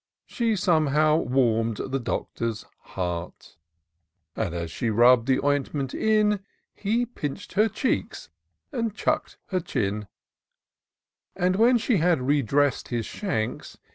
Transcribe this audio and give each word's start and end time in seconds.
She 0.25 0.55
somehow 0.55 1.17
warm'd 1.17 1.77
the 1.77 1.99
Doctor's 1.99 2.65
heart; 2.97 3.55
And, 4.35 4.55
as 4.55 4.71
she 4.71 4.89
rubb'd 4.89 5.27
the 5.27 5.39
ointment 5.45 5.93
in, 5.93 6.39
He 6.73 7.05
pinch'd 7.05 7.53
her 7.53 7.67
cheeks 7.69 8.31
and 8.71 8.95
chuck'd 8.95 9.35
her 9.49 9.59
chin; 9.59 10.07
And, 11.35 11.55
when 11.55 11.77
she 11.77 11.97
had 11.97 12.23
re 12.23 12.41
dress'd 12.41 12.87
his 12.87 13.05
shanks. 13.05 13.77